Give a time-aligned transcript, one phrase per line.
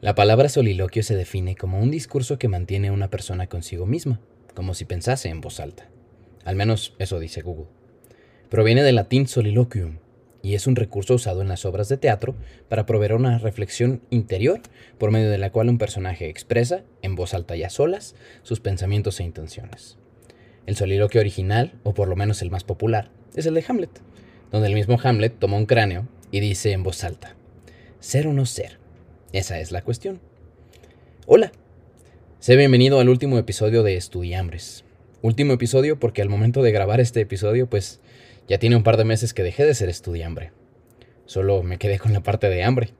[0.00, 4.20] La palabra soliloquio se define como un discurso que mantiene una persona consigo misma,
[4.54, 5.88] como si pensase en voz alta.
[6.44, 7.66] Al menos eso dice Google.
[8.48, 9.98] Proviene del latín soliloquium
[10.40, 12.36] y es un recurso usado en las obras de teatro
[12.68, 14.60] para proveer una reflexión interior
[14.98, 18.60] por medio de la cual un personaje expresa, en voz alta y a solas, sus
[18.60, 19.98] pensamientos e intenciones.
[20.66, 24.00] El soliloquio original, o por lo menos el más popular, es el de Hamlet,
[24.52, 27.34] donde el mismo Hamlet toma un cráneo y dice en voz alta,
[27.98, 28.77] ser o no ser,
[29.32, 30.20] esa es la cuestión.
[31.26, 31.52] Hola,
[32.38, 34.84] sé bienvenido al último episodio de Estudiambres.
[35.20, 38.00] Último episodio porque al momento de grabar este episodio, pues
[38.46, 40.52] ya tiene un par de meses que dejé de ser estudiambre.
[41.26, 42.94] Solo me quedé con la parte de hambre.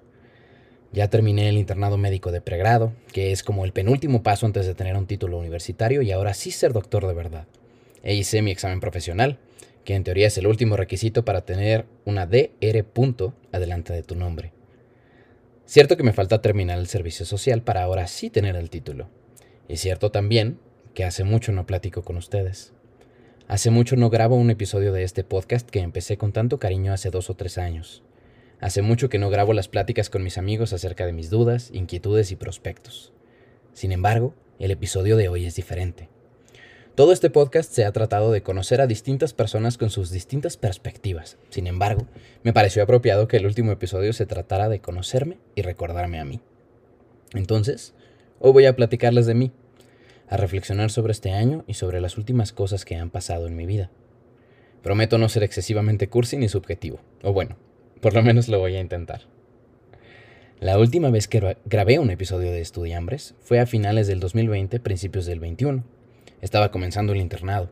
[0.92, 4.74] Ya terminé el internado médico de pregrado, que es como el penúltimo paso antes de
[4.74, 7.46] tener un título universitario y ahora sí ser doctor de verdad.
[8.02, 9.38] E hice mi examen profesional,
[9.84, 14.14] que en teoría es el último requisito para tener una DR punto adelante de tu
[14.14, 14.57] nombre.
[15.68, 19.10] Cierto que me falta terminar el servicio social para ahora sí tener el título.
[19.68, 20.58] Y cierto también
[20.94, 22.72] que hace mucho no platico con ustedes.
[23.48, 27.10] Hace mucho no grabo un episodio de este podcast que empecé con tanto cariño hace
[27.10, 28.02] dos o tres años.
[28.60, 32.32] Hace mucho que no grabo las pláticas con mis amigos acerca de mis dudas, inquietudes
[32.32, 33.12] y prospectos.
[33.74, 36.08] Sin embargo, el episodio de hoy es diferente.
[36.98, 41.36] Todo este podcast se ha tratado de conocer a distintas personas con sus distintas perspectivas.
[41.48, 42.08] Sin embargo,
[42.42, 46.40] me pareció apropiado que el último episodio se tratara de conocerme y recordarme a mí.
[47.34, 47.94] Entonces,
[48.40, 49.52] hoy voy a platicarles de mí,
[50.28, 53.64] a reflexionar sobre este año y sobre las últimas cosas que han pasado en mi
[53.64, 53.92] vida.
[54.82, 57.56] Prometo no ser excesivamente cursi ni subjetivo, o bueno,
[58.00, 59.20] por lo menos lo voy a intentar.
[60.58, 65.26] La última vez que grabé un episodio de Estudiambres fue a finales del 2020, principios
[65.26, 65.84] del 21
[66.40, 67.70] estaba comenzando el internado.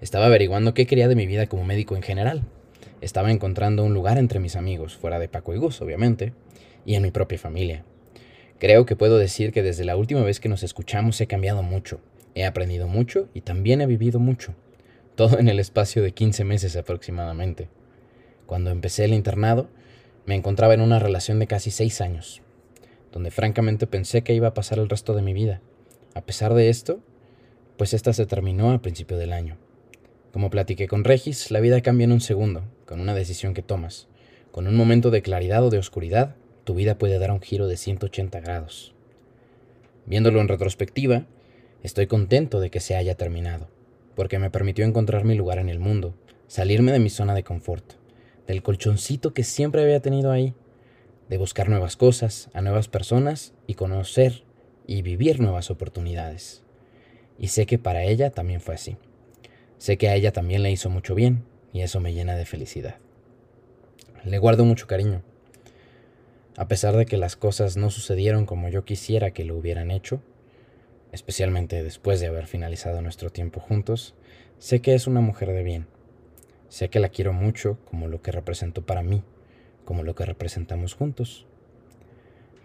[0.00, 2.44] Estaba averiguando qué quería de mi vida como médico en general.
[3.00, 6.32] Estaba encontrando un lugar entre mis amigos, fuera de Paco y Gus, obviamente,
[6.84, 7.84] y en mi propia familia.
[8.58, 12.00] Creo que puedo decir que desde la última vez que nos escuchamos he cambiado mucho,
[12.34, 14.54] he aprendido mucho y también he vivido mucho.
[15.16, 17.68] Todo en el espacio de 15 meses aproximadamente.
[18.46, 19.68] Cuando empecé el internado,
[20.26, 22.42] me encontraba en una relación de casi 6 años,
[23.12, 25.60] donde francamente pensé que iba a pasar el resto de mi vida.
[26.14, 27.00] A pesar de esto,
[27.76, 29.56] pues esta se terminó a principio del año.
[30.32, 34.08] Como platiqué con Regis, la vida cambia en un segundo, con una decisión que tomas.
[34.50, 37.76] Con un momento de claridad o de oscuridad, tu vida puede dar un giro de
[37.76, 38.94] 180 grados.
[40.06, 41.26] Viéndolo en retrospectiva,
[41.82, 43.68] estoy contento de que se haya terminado,
[44.16, 46.14] porque me permitió encontrar mi lugar en el mundo,
[46.48, 47.94] salirme de mi zona de confort,
[48.46, 50.54] del colchoncito que siempre había tenido ahí,
[51.28, 54.42] de buscar nuevas cosas, a nuevas personas y conocer
[54.86, 56.63] y vivir nuevas oportunidades.
[57.38, 58.96] Y sé que para ella también fue así.
[59.78, 62.96] Sé que a ella también le hizo mucho bien y eso me llena de felicidad.
[64.24, 65.22] Le guardo mucho cariño.
[66.56, 70.22] A pesar de que las cosas no sucedieron como yo quisiera que lo hubieran hecho,
[71.12, 74.14] especialmente después de haber finalizado nuestro tiempo juntos,
[74.58, 75.86] sé que es una mujer de bien.
[76.68, 79.22] Sé que la quiero mucho como lo que representó para mí,
[79.84, 81.46] como lo que representamos juntos.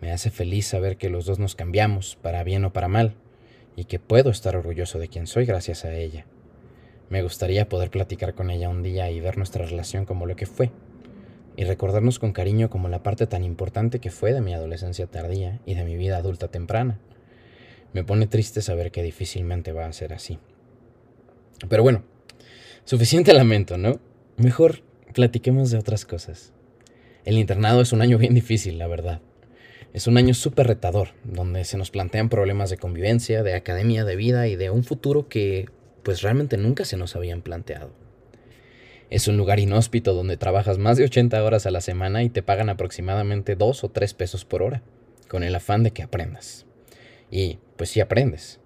[0.01, 3.15] Me hace feliz saber que los dos nos cambiamos, para bien o para mal,
[3.79, 6.25] y que puedo estar orgulloso de quien soy gracias a ella.
[7.09, 10.45] Me gustaría poder platicar con ella un día y ver nuestra relación como lo que
[10.45, 10.69] fue,
[11.55, 15.61] y recordarnos con cariño como la parte tan importante que fue de mi adolescencia tardía
[15.65, 16.99] y de mi vida adulta temprana.
[17.93, 20.39] Me pone triste saber que difícilmente va a ser así.
[21.69, 22.03] Pero bueno,
[22.83, 24.01] suficiente lamento, ¿no?
[24.35, 24.81] Mejor
[25.13, 26.51] platiquemos de otras cosas.
[27.23, 29.21] El internado es un año bien difícil, la verdad.
[29.91, 34.15] Es un año súper retador, donde se nos plantean problemas de convivencia, de academia, de
[34.15, 35.67] vida y de un futuro que
[36.03, 37.91] pues realmente nunca se nos habían planteado.
[39.09, 42.43] Es un lugar inhóspito donde trabajas más de 80 horas a la semana y te
[42.43, 44.83] pagan aproximadamente 2 o 3 pesos por hora,
[45.27, 46.67] con el afán de que aprendas.
[47.31, 48.59] Y pues sí aprendes.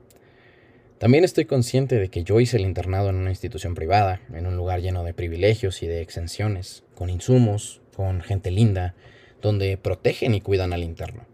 [0.98, 4.58] También estoy consciente de que yo hice el internado en una institución privada, en un
[4.58, 8.96] lugar lleno de privilegios y de exenciones, con insumos, con gente linda,
[9.44, 11.26] donde protegen y cuidan al interno.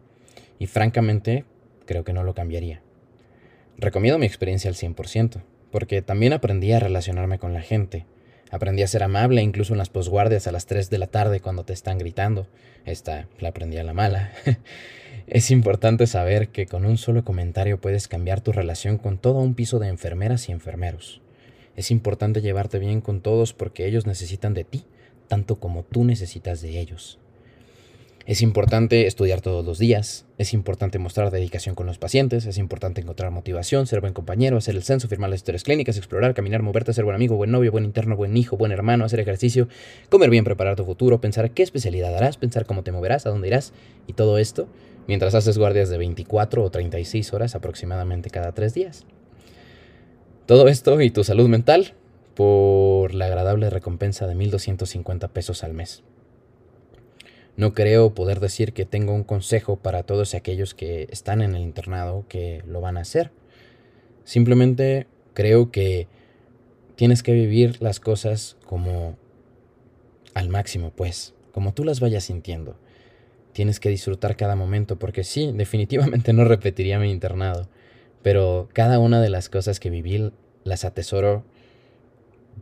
[0.58, 1.46] Y francamente,
[1.86, 2.82] creo que no lo cambiaría.
[3.78, 5.42] Recomiendo mi experiencia al 100%,
[5.72, 8.06] porque también aprendí a relacionarme con la gente.
[8.52, 11.64] Aprendí a ser amable incluso en las posguardias a las 3 de la tarde cuando
[11.64, 12.48] te están gritando.
[12.84, 14.34] Esta la aprendí a la mala.
[15.28, 19.54] es importante saber que con un solo comentario puedes cambiar tu relación con todo un
[19.54, 21.22] piso de enfermeras y enfermeros.
[21.76, 24.84] Es importante llevarte bien con todos porque ellos necesitan de ti,
[25.28, 27.20] tanto como tú necesitas de ellos.
[28.30, 33.02] Es importante estudiar todos los días, es importante mostrar dedicación con los pacientes, es importante
[33.02, 36.94] encontrar motivación, ser buen compañero, hacer el censo, firmar las historias clínicas, explorar, caminar, moverte,
[36.94, 39.68] ser buen amigo, buen novio, buen interno, buen hijo, buen hermano, hacer ejercicio,
[40.10, 43.48] comer bien, preparar tu futuro, pensar qué especialidad harás, pensar cómo te moverás, a dónde
[43.48, 43.74] irás
[44.06, 44.68] y todo esto
[45.08, 49.06] mientras haces guardias de 24 o 36 horas aproximadamente cada tres días.
[50.46, 51.96] Todo esto y tu salud mental
[52.36, 56.04] por la agradable recompensa de 1.250 pesos al mes.
[57.60, 61.62] No creo poder decir que tengo un consejo para todos aquellos que están en el
[61.62, 63.32] internado que lo van a hacer.
[64.24, 66.08] Simplemente creo que
[66.96, 69.18] tienes que vivir las cosas como
[70.34, 72.78] al máximo, pues, como tú las vayas sintiendo.
[73.52, 77.68] Tienes que disfrutar cada momento, porque sí, definitivamente no repetiría mi internado,
[78.22, 80.32] pero cada una de las cosas que viví
[80.64, 81.44] las atesoro,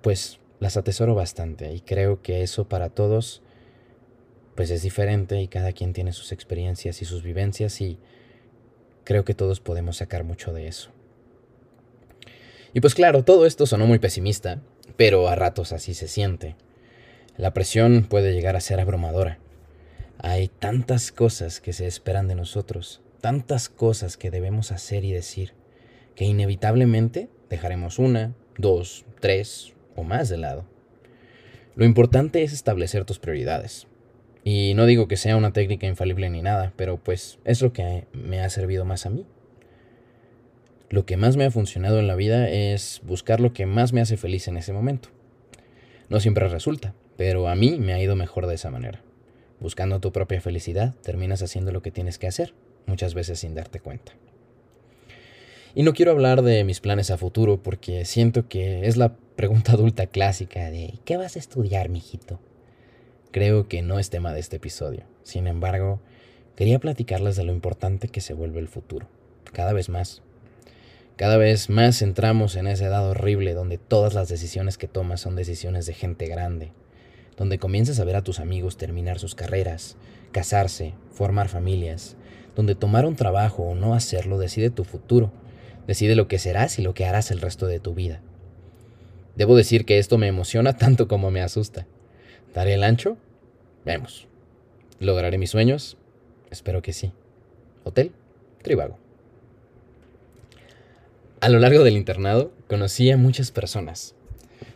[0.01, 3.43] pues las atesoro bastante y creo que eso para todos
[4.57, 7.99] pues es diferente y cada quien tiene sus experiencias y sus vivencias y
[9.03, 10.89] creo que todos podemos sacar mucho de eso.
[12.73, 14.59] Y pues claro, todo esto sonó muy pesimista,
[14.95, 16.55] pero a ratos así se siente.
[17.37, 19.37] La presión puede llegar a ser abrumadora.
[20.17, 25.53] Hay tantas cosas que se esperan de nosotros, tantas cosas que debemos hacer y decir,
[26.15, 30.65] que inevitablemente dejaremos una, dos, tres o más de lado.
[31.75, 33.85] Lo importante es establecer tus prioridades,
[34.49, 38.05] y no digo que sea una técnica infalible ni nada, pero pues es lo que
[38.13, 39.25] me ha servido más a mí.
[40.89, 43.99] Lo que más me ha funcionado en la vida es buscar lo que más me
[43.99, 45.09] hace feliz en ese momento.
[46.07, 49.01] No siempre resulta, pero a mí me ha ido mejor de esa manera.
[49.59, 52.53] Buscando tu propia felicidad, terminas haciendo lo que tienes que hacer,
[52.85, 54.13] muchas veces sin darte cuenta.
[55.75, 59.71] Y no quiero hablar de mis planes a futuro porque siento que es la pregunta
[59.73, 62.39] adulta clásica de ¿qué vas a estudiar, mijito?
[63.31, 65.03] Creo que no es tema de este episodio.
[65.23, 65.99] Sin embargo,
[66.55, 69.07] quería platicarles de lo importante que se vuelve el futuro.
[69.53, 70.21] Cada vez más.
[71.15, 75.35] Cada vez más entramos en esa edad horrible donde todas las decisiones que tomas son
[75.35, 76.71] decisiones de gente grande.
[77.37, 79.97] Donde comienzas a ver a tus amigos terminar sus carreras,
[80.31, 82.15] casarse, formar familias.
[82.55, 85.31] Donde tomar un trabajo o no hacerlo decide tu futuro.
[85.87, 88.21] Decide lo que serás y lo que harás el resto de tu vida.
[89.35, 91.87] Debo decir que esto me emociona tanto como me asusta.
[92.57, 93.17] ¿Daré el ancho?
[93.85, 94.27] Vemos.
[94.99, 95.95] ¿Lograré mis sueños?
[96.49, 97.11] Espero que sí.
[97.83, 98.13] Hotel
[98.63, 98.97] Tribago.
[101.39, 104.15] A lo largo del internado conocí a muchas personas,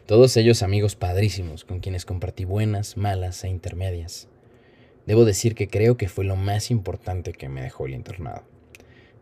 [0.06, 4.28] todos ellos amigos padrísimos con quienes compartí buenas, malas e intermedias.
[5.08, 8.44] Debo decir que creo que fue lo más importante que me dejó el internado.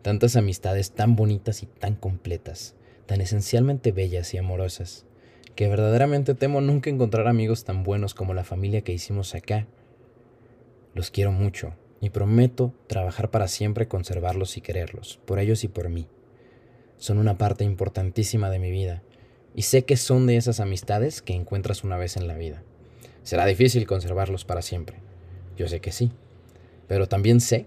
[0.02, 2.74] Tantas amistades tan bonitas y tan completas,
[3.06, 5.06] tan esencialmente bellas y amorosas,
[5.54, 9.66] que verdaderamente temo nunca encontrar amigos tan buenos como la familia que hicimos acá
[10.94, 15.88] los quiero mucho y prometo trabajar para siempre conservarlos y quererlos, por ellos y por
[15.88, 16.08] mí.
[16.96, 19.02] Son una parte importantísima de mi vida
[19.54, 22.62] y sé que son de esas amistades que encuentras una vez en la vida.
[23.22, 24.96] Será difícil conservarlos para siempre.
[25.56, 26.10] Yo sé que sí,
[26.88, 27.66] pero también sé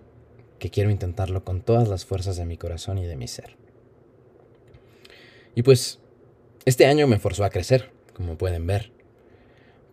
[0.59, 3.55] que quiero intentarlo con todas las fuerzas de mi corazón y de mi ser.
[5.55, 5.99] Y pues,
[6.65, 8.91] este año me forzó a crecer, como pueden ver,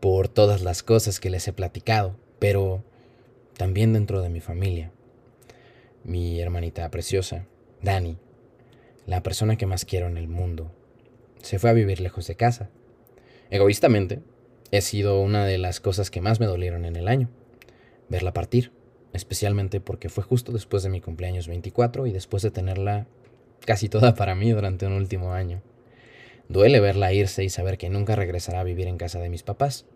[0.01, 2.85] por todas las cosas que les he platicado, pero
[3.57, 4.93] también dentro de mi familia.
[6.05, 7.47] Mi hermanita preciosa,
[7.83, 8.17] Dani,
[9.07, 10.73] la persona que más quiero en el mundo,
[11.43, 12.71] se fue a vivir lejos de casa.
[13.51, 14.21] Egoístamente,
[14.71, 17.29] he sido una de las cosas que más me dolieron en el año,
[18.09, 18.73] verla partir,
[19.13, 23.07] especialmente porque fue justo después de mi cumpleaños 24 y después de tenerla
[23.67, 25.63] casi toda para mí durante un último año.
[26.51, 29.87] Duele verla irse y saber que nunca regresará a vivir en casa de mis papás,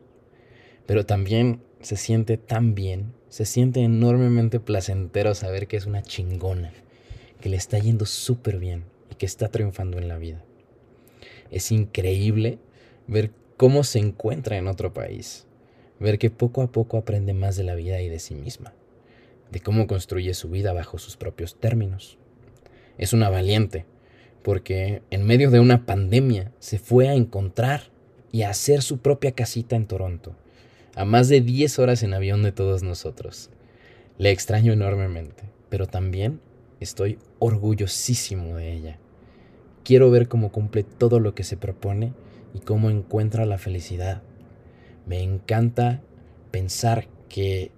[0.86, 6.72] pero también se siente tan bien, se siente enormemente placentero saber que es una chingona,
[7.40, 10.44] que le está yendo súper bien y que está triunfando en la vida.
[11.50, 12.60] Es increíble
[13.08, 15.48] ver cómo se encuentra en otro país,
[15.98, 18.74] ver que poco a poco aprende más de la vida y de sí misma,
[19.50, 22.16] de cómo construye su vida bajo sus propios términos.
[22.96, 23.86] Es una valiente,
[24.44, 27.90] porque en medio de una pandemia se fue a encontrar
[28.30, 30.36] y a hacer su propia casita en Toronto
[30.96, 33.50] a más de 10 horas en avión de todos nosotros.
[34.18, 36.40] Le extraño enormemente, pero también
[36.78, 38.98] estoy orgullosísimo de ella.
[39.82, 42.12] Quiero ver cómo cumple todo lo que se propone
[42.54, 44.22] y cómo encuentra la felicidad.
[45.06, 46.00] Me encanta
[46.50, 47.72] pensar que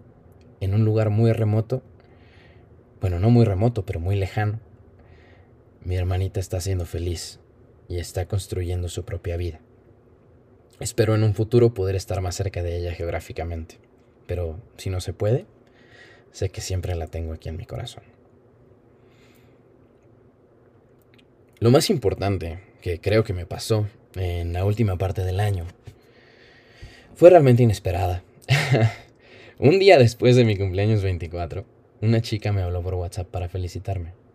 [0.61, 1.83] en un lugar muy remoto,
[3.01, 4.61] bueno, no muy remoto, pero muy lejano,
[5.87, 7.39] mi hermanita está siendo feliz
[7.89, 9.61] y está construyendo su propia vida.
[10.81, 13.77] Espero en un futuro poder estar más cerca de ella geográficamente,
[14.27, 15.47] pero si no se puede,
[16.33, 18.03] sé que siempre la tengo aquí en mi corazón.
[21.61, 25.67] Lo más importante que creo que me pasó en la última parte del año
[27.15, 28.25] fue realmente inesperada.
[29.61, 31.65] Un día después de mi cumpleaños 24,
[32.01, 34.26] una chica me habló por WhatsApp para felicitarme.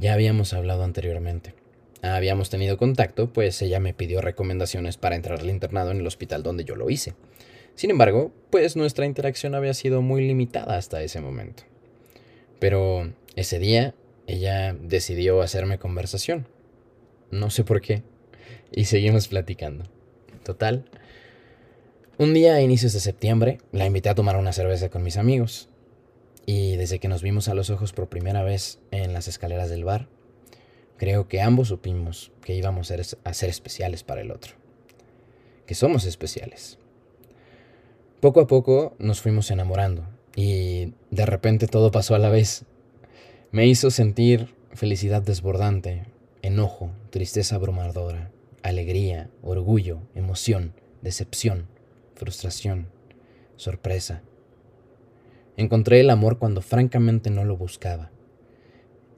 [0.00, 1.52] Ya habíamos hablado anteriormente.
[2.00, 6.42] Habíamos tenido contacto, pues ella me pidió recomendaciones para entrar al internado en el hospital
[6.42, 7.12] donde yo lo hice.
[7.74, 11.64] Sin embargo, pues nuestra interacción había sido muy limitada hasta ese momento.
[12.58, 13.94] Pero ese día
[14.26, 16.48] ella decidió hacerme conversación.
[17.30, 18.02] No sé por qué.
[18.72, 19.84] Y seguimos platicando.
[20.44, 20.86] Total,
[22.16, 25.69] un día a inicios de septiembre la invité a tomar una cerveza con mis amigos.
[26.52, 29.84] Y desde que nos vimos a los ojos por primera vez en las escaleras del
[29.84, 30.08] bar,
[30.96, 34.54] creo que ambos supimos que íbamos a ser especiales para el otro.
[35.64, 36.76] Que somos especiales.
[38.18, 42.64] Poco a poco nos fuimos enamorando y de repente todo pasó a la vez.
[43.52, 46.02] Me hizo sentir felicidad desbordante,
[46.42, 48.32] enojo, tristeza abrumadora,
[48.64, 51.68] alegría, orgullo, emoción, decepción
[52.20, 52.88] frustración,
[53.56, 54.22] sorpresa.
[55.60, 58.10] Encontré el amor cuando francamente no lo buscaba.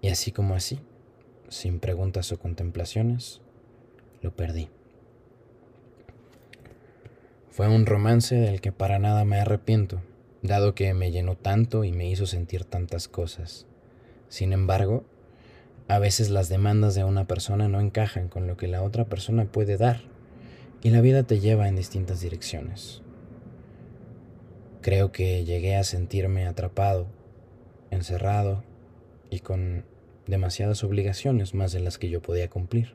[0.01, 0.81] Y así como así,
[1.49, 3.41] sin preguntas o contemplaciones,
[4.23, 4.69] lo perdí.
[7.49, 10.03] Fue un romance del que para nada me arrepiento,
[10.43, 13.69] dado que me llenó tanto y me hizo sentir tantas cosas.
[14.29, 15.05] Sin embargo,
[15.87, 19.45] a veces las demandas de una persona no encajan con lo que la otra persona
[19.45, 20.01] puede dar
[20.83, 23.01] y la vida te lleva en distintas direcciones.
[24.83, 27.07] Creo que llegué a sentirme atrapado,
[27.93, 28.65] encerrado
[29.31, 29.85] y con
[30.27, 32.95] demasiadas obligaciones más de las que yo podía cumplir.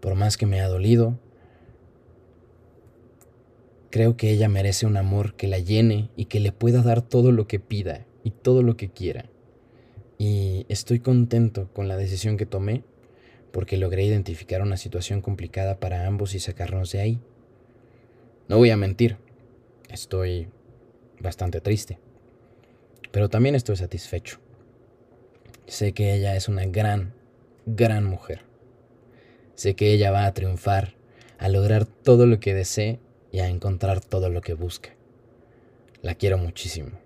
[0.00, 1.18] Por más que me ha dolido,
[3.90, 7.30] creo que ella merece un amor que la llene y que le pueda dar todo
[7.30, 9.26] lo que pida y todo lo que quiera.
[10.16, 12.84] Y estoy contento con la decisión que tomé
[13.52, 17.20] porque logré identificar una situación complicada para ambos y sacarnos de ahí.
[18.48, 19.18] No voy a mentir,
[19.88, 20.48] estoy
[21.20, 21.98] bastante triste,
[23.10, 24.38] pero también estoy satisfecho.
[25.66, 27.14] Sé que ella es una gran,
[27.66, 28.42] gran mujer.
[29.54, 30.94] Sé que ella va a triunfar,
[31.38, 33.00] a lograr todo lo que desee
[33.32, 34.90] y a encontrar todo lo que busca.
[36.00, 36.98] La quiero muchísimo.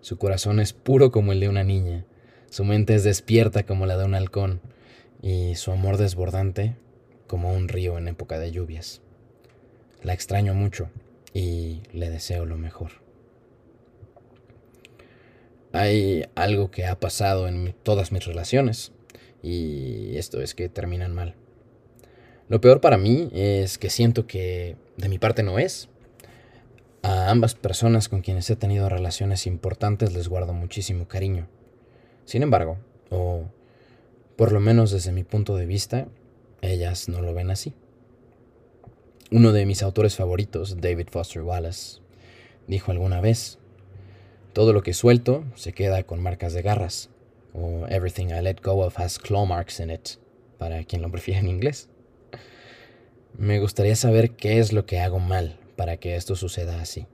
[0.00, 2.04] Su corazón es puro como el de una niña,
[2.50, 4.60] su mente es despierta como la de un halcón,
[5.22, 6.76] y su amor desbordante
[7.26, 9.00] como un río en época de lluvias.
[10.02, 10.90] La extraño mucho
[11.34, 12.92] y le deseo lo mejor.
[15.72, 18.92] Hay algo que ha pasado en todas mis relaciones
[19.42, 21.34] y esto es que terminan mal.
[22.48, 25.88] Lo peor para mí es que siento que de mi parte no es.
[27.02, 31.48] A ambas personas con quienes he tenido relaciones importantes les guardo muchísimo cariño.
[32.26, 32.78] Sin embargo,
[33.10, 33.44] o
[34.36, 36.06] por lo menos desde mi punto de vista,
[36.60, 37.74] ellas no lo ven así.
[39.34, 42.02] Uno de mis autores favoritos, David Foster Wallace,
[42.66, 43.58] dijo alguna vez,
[44.52, 47.08] todo lo que suelto se queda con marcas de garras,
[47.54, 50.06] o everything I let go of has claw marks in it,
[50.58, 51.88] para quien lo prefiera en inglés.
[53.38, 57.06] Me gustaría saber qué es lo que hago mal para que esto suceda así.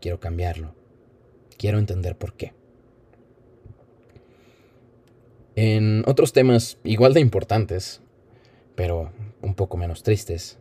[0.00, 0.76] Quiero cambiarlo.
[1.58, 2.52] Quiero entender por qué.
[5.56, 8.00] En otros temas igual de importantes,
[8.76, 10.60] pero un poco menos tristes,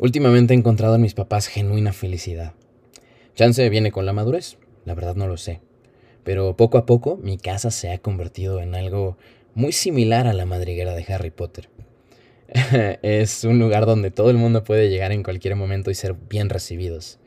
[0.00, 2.54] últimamente he encontrado en mis papás genuina felicidad.
[3.36, 5.60] Chance viene con la madurez, la verdad no lo sé,
[6.24, 9.16] pero poco a poco mi casa se ha convertido en algo
[9.54, 11.68] muy similar a la madriguera de Harry Potter.
[13.02, 16.48] es un lugar donde todo el mundo puede llegar en cualquier momento y ser bien
[16.48, 17.20] recibidos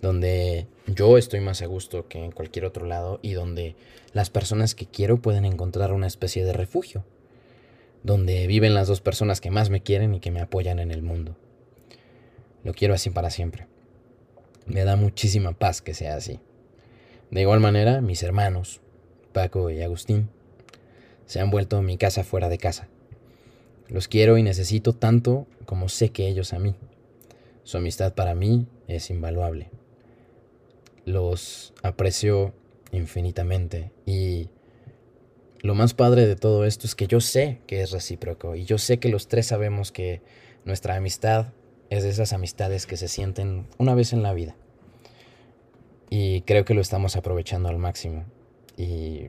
[0.00, 3.76] donde yo estoy más a gusto que en cualquier otro lado y donde
[4.12, 7.04] las personas que quiero pueden encontrar una especie de refugio,
[8.02, 11.02] donde viven las dos personas que más me quieren y que me apoyan en el
[11.02, 11.36] mundo.
[12.66, 13.66] Lo quiero así para siempre.
[14.66, 16.40] Me da muchísima paz que sea así.
[17.30, 18.82] De igual manera, mis hermanos,
[19.32, 20.28] Paco y Agustín,
[21.24, 22.88] se han vuelto mi casa fuera de casa.
[23.88, 26.74] Los quiero y necesito tanto como sé que ellos a mí.
[27.62, 29.70] Su amistad para mí es invaluable
[31.06, 32.52] los aprecio
[32.90, 34.50] infinitamente y
[35.62, 38.76] lo más padre de todo esto es que yo sé que es recíproco y yo
[38.76, 40.20] sé que los tres sabemos que
[40.64, 41.52] nuestra amistad
[41.90, 44.56] es de esas amistades que se sienten una vez en la vida.
[46.10, 48.24] Y creo que lo estamos aprovechando al máximo
[48.76, 49.28] y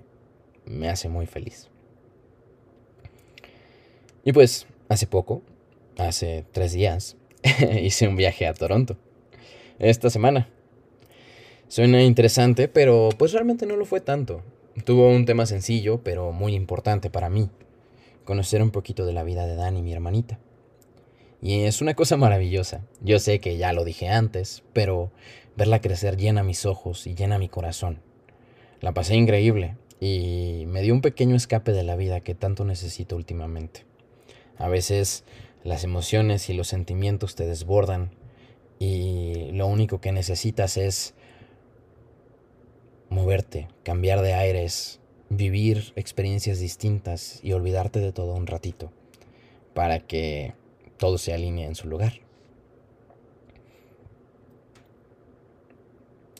[0.66, 1.70] me hace muy feliz.
[4.24, 5.42] Y pues, hace poco,
[5.98, 7.18] hace tres días,
[7.82, 8.98] hice un viaje a Toronto.
[9.80, 10.50] Esta semana
[11.70, 14.42] Suena interesante, pero pues realmente no lo fue tanto.
[14.86, 17.50] Tuvo un tema sencillo, pero muy importante para mí.
[18.24, 20.40] Conocer un poquito de la vida de Dani, mi hermanita.
[21.41, 22.82] Y es una cosa maravillosa.
[23.01, 25.12] Yo sé que ya lo dije antes, pero
[25.56, 28.01] verla crecer llena mis ojos y llena mi corazón.
[28.82, 33.15] La pasé increíble y me dio un pequeño escape de la vida que tanto necesito
[33.15, 33.86] últimamente.
[34.58, 35.24] A veces
[35.63, 38.12] las emociones y los sentimientos te desbordan
[38.79, 41.13] y lo único que necesitas es
[43.10, 48.91] moverte, cambiar de aires, vivir experiencias distintas y olvidarte de todo un ratito
[49.74, 50.53] para que
[50.98, 52.13] todo se alinee en su lugar.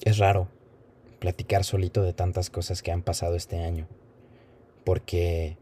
[0.04, 0.48] Es raro
[1.20, 3.88] platicar solito de tantas cosas que han pasado este año,
[4.84, 5.58] porque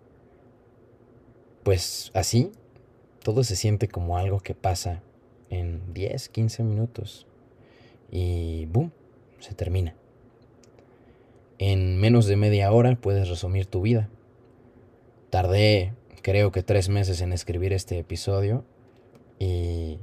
[1.64, 2.52] pues así
[3.24, 5.02] todo se siente como algo que pasa
[5.50, 7.26] en 10, 15 minutos
[8.12, 8.92] y boom,
[9.40, 9.96] se termina.
[11.58, 14.10] En menos de media hora puedes resumir tu vida.
[15.30, 18.66] Tardé creo que tres meses en escribir este episodio
[19.40, 19.98] y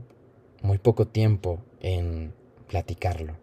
[0.62, 2.32] muy poco tiempo en
[2.68, 3.34] platicarlo.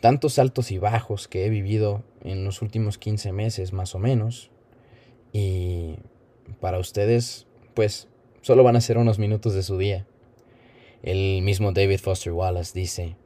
[0.00, 4.50] Tantos altos y bajos que he vivido en los últimos 15 meses más o menos
[5.32, 5.96] y
[6.60, 8.08] para ustedes pues
[8.42, 10.06] solo van a ser unos minutos de su día.
[11.02, 13.16] El mismo David Foster Wallace dice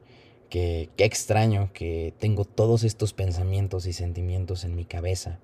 [0.49, 5.39] que qué extraño que tengo todos estos pensamientos y sentimientos en mi cabeza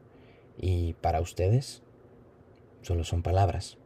[0.59, 1.81] y para ustedes
[2.83, 3.78] solo son palabras.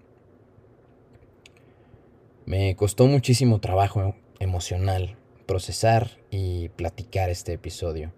[2.53, 5.17] Me costó muchísimo trabajo emocional
[5.47, 8.13] procesar y platicar este episodio.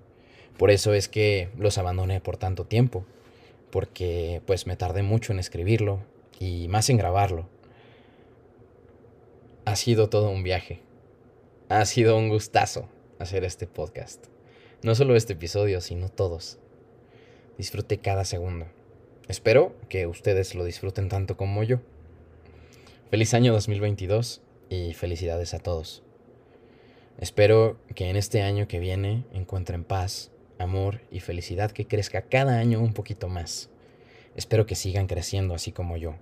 [0.58, 3.06] Por eso es que los abandoné por tanto tiempo,
[3.72, 6.04] porque pues me tardé mucho en escribirlo
[6.38, 7.48] y más en grabarlo.
[9.64, 10.82] Ha sido todo un viaje.
[11.70, 12.90] Ha sido un gustazo
[13.20, 14.26] hacer este podcast.
[14.84, 16.60] No solo este episodio, sino todos.
[17.58, 18.66] Disfruté cada segundo.
[19.30, 21.80] Espero que ustedes lo disfruten tanto como yo.
[23.12, 26.02] Feliz año 2022 y felicidades a todos.
[27.20, 32.58] Espero que en este año que viene encuentren paz, amor y felicidad que crezca cada
[32.58, 33.70] año un poquito más.
[34.36, 36.16] Espero que sigan creciendo así como yo.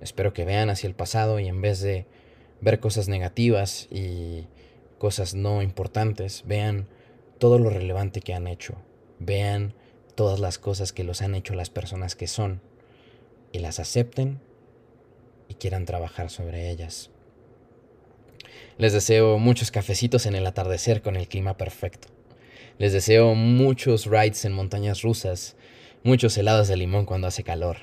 [0.00, 2.06] Espero que vean hacia el pasado y en vez de
[2.60, 4.46] ver cosas negativas y
[4.98, 6.86] cosas no importantes, vean
[7.38, 8.76] todo lo relevante que han hecho.
[9.18, 9.74] Vean
[10.14, 12.60] todas las cosas que los han hecho las personas que son
[13.50, 14.45] y las acepten
[15.58, 17.10] quieran trabajar sobre ellas.
[18.78, 22.08] Les deseo muchos cafecitos en el atardecer con el clima perfecto.
[22.78, 25.56] Les deseo muchos rides en montañas rusas,
[26.02, 27.78] muchos helados de limón cuando hace calor,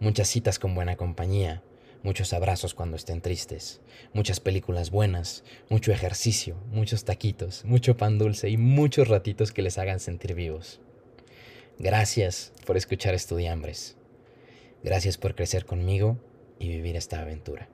[0.00, 1.62] muchas citas con buena compañía,
[2.02, 3.80] muchos abrazos cuando estén tristes,
[4.12, 9.78] muchas películas buenas, mucho ejercicio, muchos taquitos, mucho pan dulce y muchos ratitos que les
[9.78, 10.80] hagan sentir vivos.
[11.78, 13.96] Gracias por escuchar Estudiambres.
[14.82, 16.18] Gracias por crecer conmigo
[16.58, 17.68] y vivir esta aventura.